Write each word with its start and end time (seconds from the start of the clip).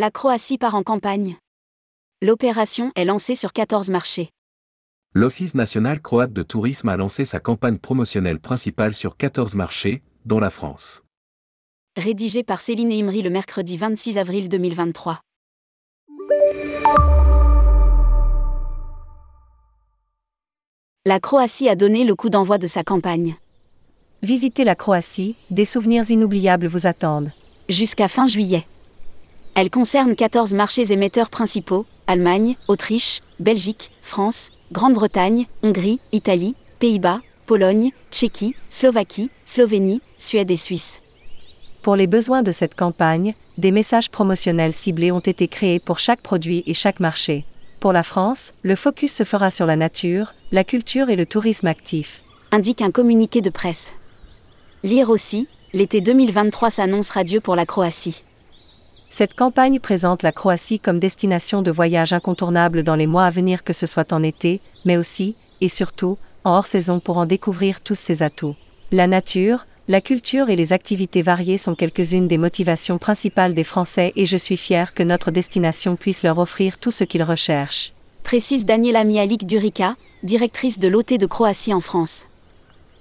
La 0.00 0.12
Croatie 0.12 0.58
part 0.58 0.76
en 0.76 0.84
campagne. 0.84 1.38
L'opération 2.22 2.92
est 2.94 3.04
lancée 3.04 3.34
sur 3.34 3.52
14 3.52 3.90
marchés. 3.90 4.30
L'Office 5.12 5.56
national 5.56 6.00
croate 6.00 6.32
de 6.32 6.44
tourisme 6.44 6.88
a 6.88 6.96
lancé 6.96 7.24
sa 7.24 7.40
campagne 7.40 7.78
promotionnelle 7.78 8.38
principale 8.38 8.94
sur 8.94 9.16
14 9.16 9.56
marchés, 9.56 10.04
dont 10.24 10.38
la 10.38 10.50
France. 10.50 11.02
Rédigé 11.96 12.44
par 12.44 12.60
Céline 12.60 12.92
Imri 12.92 13.22
le 13.22 13.30
mercredi 13.30 13.76
26 13.76 14.18
avril 14.18 14.48
2023. 14.48 15.18
La 21.06 21.18
Croatie 21.18 21.68
a 21.68 21.74
donné 21.74 22.04
le 22.04 22.14
coup 22.14 22.30
d'envoi 22.30 22.58
de 22.58 22.68
sa 22.68 22.84
campagne. 22.84 23.34
Visitez 24.22 24.62
la 24.62 24.76
Croatie, 24.76 25.34
des 25.50 25.64
souvenirs 25.64 26.08
inoubliables 26.08 26.68
vous 26.68 26.86
attendent. 26.86 27.32
Jusqu'à 27.68 28.06
fin 28.06 28.28
juillet. 28.28 28.64
Elle 29.60 29.70
concerne 29.70 30.14
14 30.14 30.54
marchés 30.54 30.92
émetteurs 30.92 31.30
principaux 31.30 31.84
Allemagne, 32.06 32.54
Autriche, 32.68 33.22
Belgique, 33.40 33.90
France, 34.02 34.52
Grande-Bretagne, 34.70 35.46
Hongrie, 35.64 35.98
Italie, 36.12 36.54
Pays-Bas, 36.78 37.22
Pologne, 37.44 37.90
Tchéquie, 38.12 38.54
Slovaquie, 38.70 39.32
Slovénie, 39.46 40.00
Suède 40.16 40.52
et 40.52 40.56
Suisse. 40.56 41.00
Pour 41.82 41.96
les 41.96 42.06
besoins 42.06 42.44
de 42.44 42.52
cette 42.52 42.76
campagne, 42.76 43.34
des 43.56 43.72
messages 43.72 44.10
promotionnels 44.10 44.72
ciblés 44.72 45.10
ont 45.10 45.18
été 45.18 45.48
créés 45.48 45.80
pour 45.80 45.98
chaque 45.98 46.20
produit 46.20 46.62
et 46.68 46.74
chaque 46.74 47.00
marché. 47.00 47.44
Pour 47.80 47.92
la 47.92 48.04
France, 48.04 48.52
le 48.62 48.76
focus 48.76 49.12
se 49.12 49.24
fera 49.24 49.50
sur 49.50 49.66
la 49.66 49.74
nature, 49.74 50.34
la 50.52 50.62
culture 50.62 51.10
et 51.10 51.16
le 51.16 51.26
tourisme 51.26 51.66
actif. 51.66 52.22
Indique 52.52 52.80
un 52.80 52.92
communiqué 52.92 53.40
de 53.40 53.50
presse. 53.50 53.92
Lire 54.84 55.10
aussi, 55.10 55.48
l'été 55.72 56.00
2023 56.00 56.70
s'annonce 56.70 57.10
radieux 57.10 57.40
pour 57.40 57.56
la 57.56 57.66
Croatie. 57.66 58.22
Cette 59.10 59.34
campagne 59.34 59.80
présente 59.80 60.22
la 60.22 60.32
Croatie 60.32 60.78
comme 60.78 60.98
destination 60.98 61.62
de 61.62 61.70
voyage 61.70 62.12
incontournable 62.12 62.82
dans 62.82 62.94
les 62.94 63.06
mois 63.06 63.24
à 63.24 63.30
venir 63.30 63.64
que 63.64 63.72
ce 63.72 63.86
soit 63.86 64.12
en 64.12 64.22
été, 64.22 64.60
mais 64.84 64.96
aussi, 64.96 65.34
et 65.60 65.68
surtout, 65.68 66.18
en 66.44 66.52
hors 66.52 66.66
saison 66.66 67.00
pour 67.00 67.16
en 67.16 67.26
découvrir 67.26 67.80
tous 67.80 67.94
ses 67.94 68.22
atouts. 68.22 68.54
La 68.92 69.06
nature, 69.06 69.66
la 69.88 70.02
culture 70.02 70.50
et 70.50 70.56
les 70.56 70.74
activités 70.74 71.22
variées 71.22 71.56
sont 71.56 71.74
quelques-unes 71.74 72.28
des 72.28 72.36
motivations 72.36 72.98
principales 72.98 73.54
des 73.54 73.64
Français 73.64 74.12
et 74.16 74.26
je 74.26 74.36
suis 74.36 74.58
fier 74.58 74.92
que 74.92 75.02
notre 75.02 75.30
destination 75.30 75.96
puisse 75.96 76.22
leur 76.22 76.38
offrir 76.38 76.78
tout 76.78 76.90
ce 76.90 77.04
qu'ils 77.04 77.22
recherchent. 77.22 77.94
Précise 78.22 78.66
Daniela 78.66 79.04
Mialik 79.04 79.46
Durica, 79.46 79.96
directrice 80.22 80.78
de 80.78 80.88
l'OT 80.88 81.16
de 81.18 81.26
Croatie 81.26 81.72
en 81.72 81.80
France. 81.80 82.26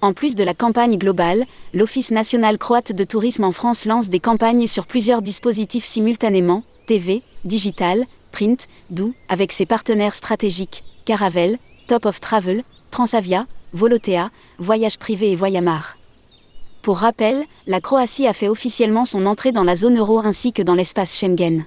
En 0.00 0.12
plus 0.12 0.36
de 0.36 0.44
la 0.44 0.54
campagne 0.54 0.96
globale, 0.96 1.44
l'Office 1.74 2.12
national 2.12 2.56
croate 2.56 2.92
de 2.92 3.02
tourisme 3.02 3.42
en 3.42 3.50
France 3.50 3.84
lance 3.84 4.08
des 4.08 4.20
campagnes 4.20 4.68
sur 4.68 4.86
plusieurs 4.86 5.22
dispositifs 5.22 5.84
simultanément, 5.84 6.62
TV, 6.86 7.22
digital, 7.44 8.06
print, 8.30 8.68
d'où, 8.90 9.14
avec 9.28 9.50
ses 9.50 9.66
partenaires 9.66 10.14
stratégiques, 10.14 10.84
Caravel, 11.04 11.58
Top 11.88 12.06
of 12.06 12.20
Travel, 12.20 12.62
Transavia, 12.92 13.46
Volotea, 13.72 14.30
Voyage 14.58 14.98
Privé 14.98 15.32
et 15.32 15.36
Voyamar. 15.36 15.96
Pour 16.82 16.98
rappel, 16.98 17.44
la 17.66 17.80
Croatie 17.80 18.28
a 18.28 18.32
fait 18.32 18.48
officiellement 18.48 19.04
son 19.04 19.26
entrée 19.26 19.50
dans 19.50 19.64
la 19.64 19.74
zone 19.74 19.98
euro 19.98 20.20
ainsi 20.20 20.52
que 20.52 20.62
dans 20.62 20.74
l'espace 20.74 21.18
Schengen. 21.18 21.64